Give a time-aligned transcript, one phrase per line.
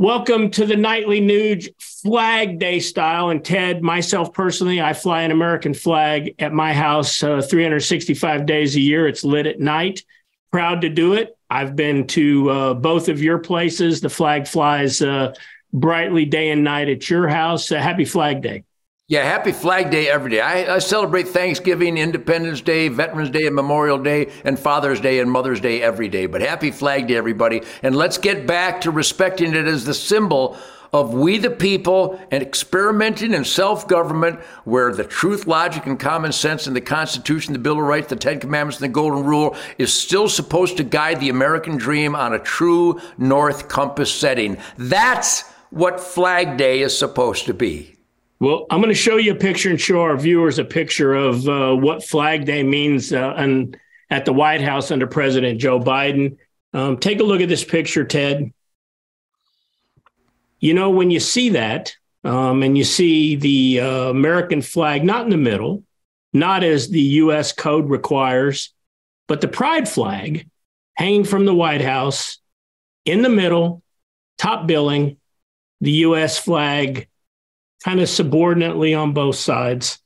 [0.00, 3.28] Welcome to the Nightly Nuge Flag Day style.
[3.28, 8.76] And Ted, myself personally, I fly an American flag at my house uh, 365 days
[8.76, 9.06] a year.
[9.06, 10.02] It's lit at night.
[10.52, 11.36] Proud to do it.
[11.50, 14.00] I've been to uh, both of your places.
[14.00, 15.34] The flag flies uh,
[15.70, 17.70] brightly day and night at your house.
[17.70, 18.64] Uh, happy Flag Day.
[19.10, 20.40] Yeah, happy Flag Day every day.
[20.40, 25.28] I, I, celebrate Thanksgiving, Independence Day, Veterans Day, and Memorial Day, and Father's Day and
[25.28, 26.26] Mother's Day every day.
[26.26, 27.62] But happy Flag Day, everybody.
[27.82, 30.56] And let's get back to respecting it as the symbol
[30.92, 36.30] of we the people and experimenting in self government where the truth, logic, and common
[36.30, 39.56] sense in the Constitution, the Bill of Rights, the Ten Commandments, and the Golden Rule
[39.76, 44.56] is still supposed to guide the American dream on a true North Compass setting.
[44.78, 47.96] That's what Flag Day is supposed to be.
[48.40, 51.46] Well, I'm going to show you a picture and show our viewers a picture of
[51.46, 53.76] uh, what Flag Day means uh, and
[54.08, 56.38] at the White House under President Joe Biden.
[56.72, 58.50] Um, take a look at this picture, Ted.
[60.58, 61.94] You know, when you see that
[62.24, 65.84] um, and you see the uh, American flag not in the middle,
[66.32, 67.52] not as the U.S.
[67.52, 68.72] code requires,
[69.28, 70.48] but the pride flag
[70.94, 72.38] hanging from the White House
[73.04, 73.82] in the middle,
[74.38, 75.18] top billing,
[75.82, 76.38] the U.S.
[76.38, 77.06] flag
[77.84, 79.98] kind of subordinately on both sides.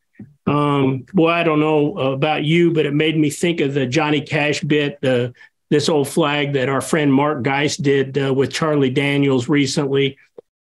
[0.46, 4.20] Um, boy, I don't know about you, but it made me think of the Johnny
[4.20, 5.30] Cash bit, uh,
[5.70, 10.18] this old flag that our friend Mark Geist did uh, with Charlie Daniels recently.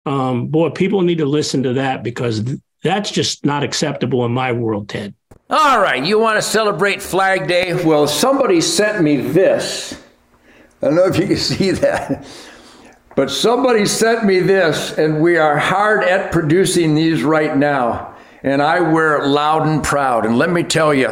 [0.04, 4.32] Um, boy, people need to listen to that because th- that's just not acceptable in
[4.32, 5.14] my world, Ted.
[5.50, 7.72] All right, you want to celebrate Flag Day?
[7.84, 9.98] Well, somebody sent me this.
[10.82, 12.26] I don't know if you can see that.
[13.18, 18.14] But somebody sent me this, and we are hard at producing these right now.
[18.44, 20.24] And I wear it loud and proud.
[20.24, 21.08] And let me tell you,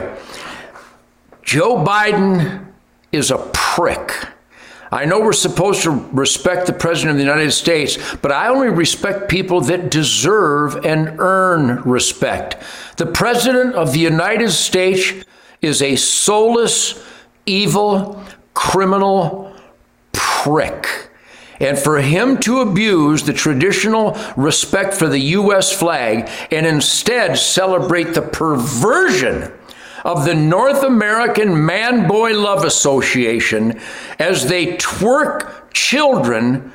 [1.43, 2.65] Joe Biden
[3.11, 4.15] is a prick.
[4.93, 8.69] I know we're supposed to respect the President of the United States, but I only
[8.69, 12.63] respect people that deserve and earn respect.
[12.99, 15.25] The President of the United States
[15.61, 17.05] is a soulless,
[17.47, 18.23] evil,
[18.55, 19.53] criminal
[20.13, 21.06] prick.
[21.61, 25.73] And for him to abuse the traditional respect for the U.S.
[25.73, 29.53] flag and instead celebrate the perversion
[30.05, 33.81] of the North American Man Boy Love Association
[34.19, 36.73] as they twerk children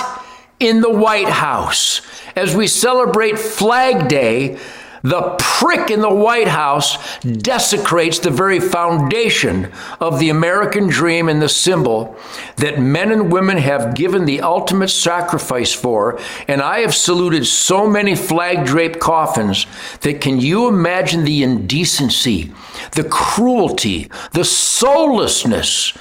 [0.60, 2.02] in the White House.
[2.36, 4.58] As we celebrate Flag Day,
[5.04, 9.70] the prick in the White House desecrates the very foundation
[10.00, 12.16] of the American dream and the symbol
[12.56, 16.18] that men and women have given the ultimate sacrifice for.
[16.48, 19.68] And I have saluted so many flag draped coffins
[20.02, 22.54] that can you imagine the indecency,
[22.94, 25.94] the cruelty, the soullessness,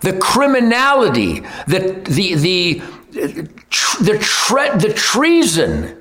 [0.00, 3.48] the criminality, the, the, uh, the,
[4.00, 5.97] the, tre- the treason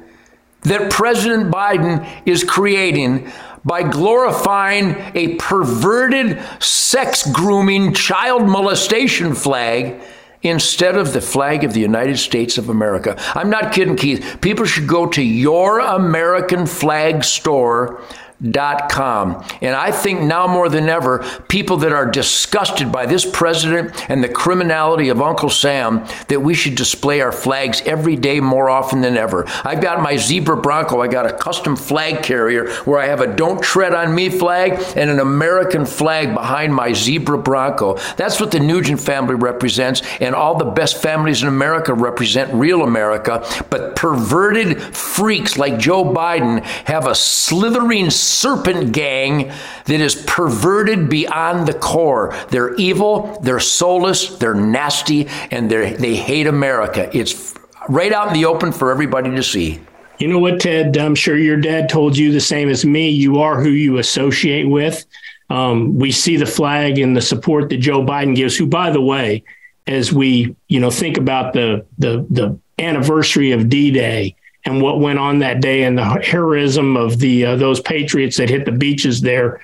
[0.69, 3.31] that President Biden is creating
[3.65, 10.01] by glorifying a perverted sex grooming child molestation flag
[10.41, 13.15] instead of the flag of the United States of America.
[13.35, 14.37] I'm not kidding, Keith.
[14.41, 18.01] People should go to your American flag store
[18.39, 19.43] Com.
[19.61, 24.23] And I think now more than ever, people that are disgusted by this president and
[24.23, 29.01] the criminality of Uncle Sam, that we should display our flags every day more often
[29.01, 29.45] than ever.
[29.63, 33.35] I've got my Zebra Bronco, I got a custom flag carrier where I have a
[33.35, 37.97] Don't Tread on Me flag and an American flag behind my Zebra Bronco.
[38.17, 42.83] That's what the Nugent family represents, and all the best families in America represent real
[42.83, 43.43] America.
[43.71, 49.51] But perverted freaks like Joe Biden have a slithering serpent gang
[49.85, 52.35] that is perverted beyond the core.
[52.49, 57.09] They're evil, they're soulless, they're nasty, and they they hate America.
[57.17, 57.53] It's
[57.89, 59.79] right out in the open for everybody to see.
[60.19, 60.97] You know what, Ted?
[60.97, 63.09] I'm sure your dad told you the same as me.
[63.09, 65.05] You are who you associate with.
[65.49, 69.01] Um, we see the flag and the support that Joe Biden gives, who, by the
[69.01, 69.43] way,
[69.85, 74.35] as we you know think about the the the anniversary of D-Day
[74.67, 78.49] and what went on that day and the heroism of the uh, those patriots that
[78.49, 79.61] hit the beaches there.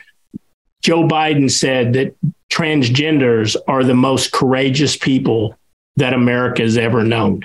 [0.82, 2.16] Joe Biden said that
[2.50, 5.58] transgenders are the most courageous people
[5.98, 7.42] that America has ever known.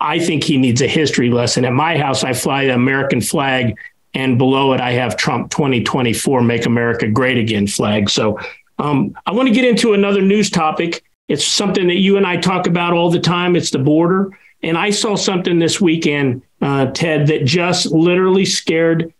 [0.00, 1.66] I think he needs a history lesson.
[1.66, 3.76] At my house, I fly the American flag,
[4.14, 8.08] and below it, I have Trump 2024 Make America Great Again flag.
[8.08, 8.38] So
[8.78, 11.04] um, I want to get into another news topic.
[11.28, 13.54] It's something that you and I talk about all the time.
[13.54, 14.30] It's the border.
[14.62, 19.12] And I saw something this weekend, uh, Ted, that just literally scared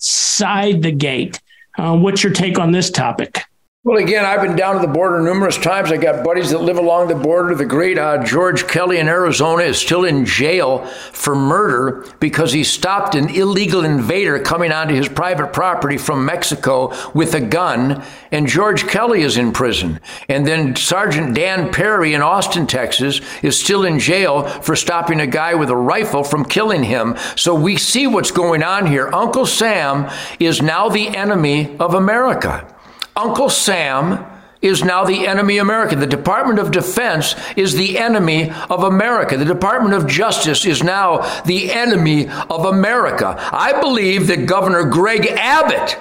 [0.02, 1.40] inside the gate.
[1.78, 3.44] Uh, what's your take on this topic?
[3.84, 5.90] Well, again, I've been down to the border numerous times.
[5.90, 7.52] I got buddies that live along the border.
[7.56, 12.62] The great uh, George Kelly in Arizona is still in jail for murder because he
[12.62, 18.04] stopped an illegal invader coming onto his private property from Mexico with a gun.
[18.30, 19.98] And George Kelly is in prison.
[20.28, 25.26] And then Sergeant Dan Perry in Austin, Texas, is still in jail for stopping a
[25.26, 27.16] guy with a rifle from killing him.
[27.34, 29.10] So we see what's going on here.
[29.12, 30.08] Uncle Sam
[30.38, 32.71] is now the enemy of America.
[33.16, 34.24] Uncle Sam
[34.60, 35.96] is now the enemy of America.
[35.96, 39.36] The Department of Defense is the enemy of America.
[39.36, 43.36] The Department of Justice is now the enemy of America.
[43.52, 45.98] I believe that Governor Greg Abbott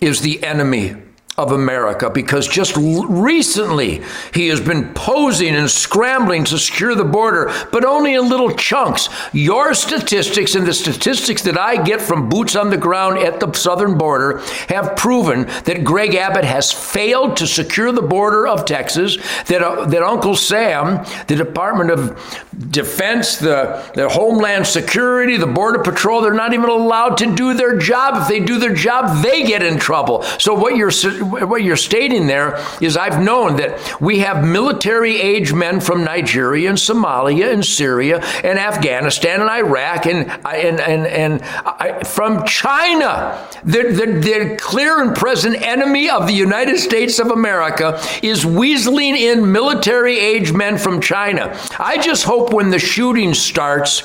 [0.00, 0.94] is the enemy
[1.38, 4.02] of America because just recently
[4.34, 9.08] he has been posing and scrambling to secure the border, but only in little chunks.
[9.32, 13.52] Your statistics and the statistics that I get from boots on the ground at the
[13.52, 14.38] southern border
[14.68, 19.84] have proven that Greg Abbott has failed to secure the border of Texas, that, uh,
[19.86, 26.34] that Uncle Sam, the Department of Defense, the, the Homeland Security, the Border Patrol, they're
[26.34, 28.22] not even allowed to do their job.
[28.22, 30.22] If they do their job, they get in trouble.
[30.40, 30.90] So what you're
[31.28, 36.68] what you're stating there is I've known that we have military age men from Nigeria
[36.68, 43.46] and Somalia and Syria and Afghanistan and Iraq and and and, and I, from China.
[43.64, 49.16] The, the, the clear and present enemy of the United States of America is weaseling
[49.16, 51.58] in military age men from China.
[51.78, 54.02] I just hope when the shooting starts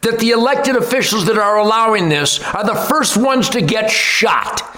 [0.00, 4.76] that the elected officials that are allowing this are the first ones to get shot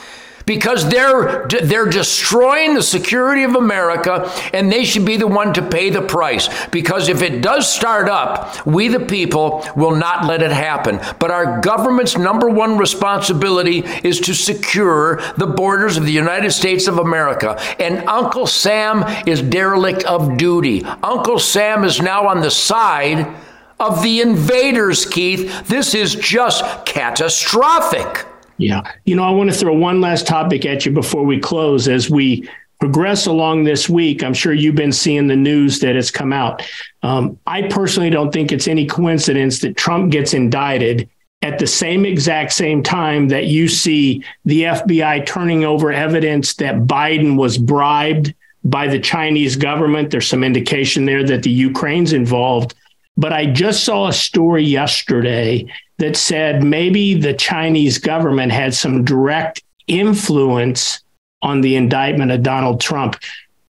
[0.49, 5.61] because they're they're destroying the security of America and they should be the one to
[5.61, 6.49] pay the price.
[6.69, 11.01] Because if it does start up we the people will not let it happen.
[11.19, 16.89] But our government's number one responsibility is to secure the borders of the United States
[16.89, 17.61] of America.
[17.79, 20.83] And Uncle Sam is derelict of duty.
[21.03, 23.37] Uncle Sam is now on the side
[23.79, 25.69] of the invaders Keith.
[25.69, 28.27] This is just catastrophic
[28.59, 28.93] yeah.
[29.05, 31.89] You know, I want to throw one last topic at you before we close.
[31.89, 32.49] As we
[32.81, 36.69] progress along this week, I'm sure you've been seeing the news that has come out.
[37.03, 41.09] Um, I personally don't think it's any coincidence that Trump gets indicted
[41.43, 46.75] at the same exact same time that you see the FBI turning over evidence that
[46.81, 48.35] Biden was bribed
[48.65, 50.11] by the Chinese government.
[50.11, 52.75] There's some indication there that the Ukraine's involved.
[53.17, 55.67] But I just saw a story yesterday
[55.99, 61.01] that said maybe the Chinese government had some direct influence
[61.43, 63.17] on the indictment of Donald Trump.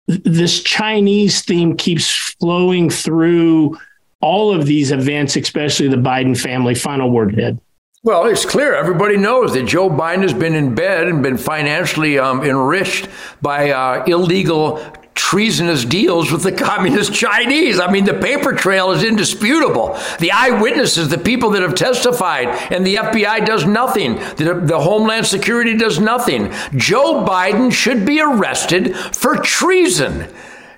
[0.08, 2.10] This Chinese theme keeps
[2.40, 3.78] flowing through
[4.20, 6.76] all of these events, especially the Biden family.
[6.76, 7.60] Final word, Ted.
[8.04, 8.74] Well, it's clear.
[8.74, 13.08] Everybody knows that Joe Biden has been in bed and been financially um, enriched
[13.44, 14.84] by uh, illegal
[15.16, 17.80] treasonous deals with the communist Chinese.
[17.80, 19.98] I mean, the paper trail is indisputable.
[20.20, 24.16] The eyewitnesses, the people that have testified, and the FBI does nothing.
[24.36, 26.52] The, the Homeland Security does nothing.
[26.76, 30.28] Joe Biden should be arrested for treason.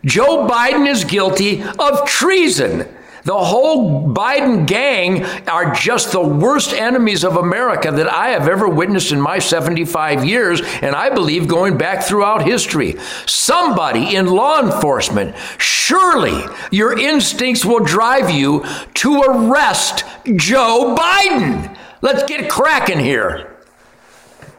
[0.05, 2.87] Joe Biden is guilty of treason.
[3.25, 8.68] The whole Biden gang are just the worst enemies of America that I have ever
[8.68, 12.96] witnessed in my 75 years, and I believe going back throughout history.
[13.25, 18.65] Somebody in law enforcement, surely your instincts will drive you
[18.96, 20.03] to arrest
[20.36, 21.77] Joe Biden.
[22.01, 23.58] Let's get cracking here.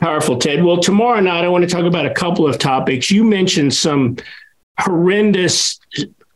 [0.00, 0.64] Powerful, Ted.
[0.64, 3.10] Well, tomorrow night, I want to talk about a couple of topics.
[3.10, 4.16] You mentioned some
[4.78, 5.78] horrendous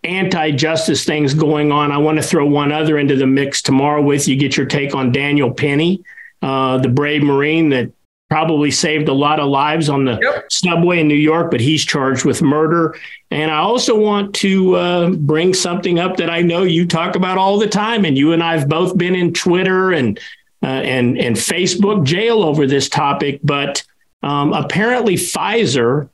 [0.05, 1.93] anti justice things going on.
[1.93, 4.95] I want to throw one other into the mix tomorrow with you, get your take
[4.95, 6.03] on Daniel Penny,
[6.43, 7.91] uh, the brave Marine that
[8.31, 10.53] probably saved a lot of lives on the yep.
[10.53, 12.95] subway in New York, but he's charged with murder.
[13.31, 17.39] And I also want to uh, bring something up that I know you talk about
[17.39, 20.19] all the time, and you and I have both been in Twitter and
[20.63, 23.85] uh, and and Facebook jail over this topic, but
[24.23, 26.09] um, apparently Pfizer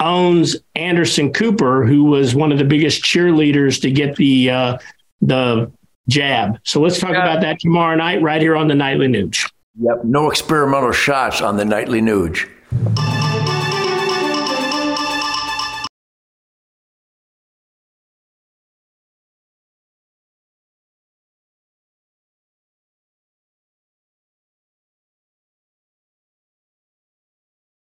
[0.00, 4.78] owns Anderson Cooper, who was one of the biggest cheerleaders to get the uh,
[5.20, 5.70] the
[6.08, 6.58] jab.
[6.64, 7.22] So let's talk yeah.
[7.22, 9.50] about that tomorrow night, right here on the Nightly Nuge.
[9.80, 12.48] Yep, no experimental shots on the Nightly Nuge.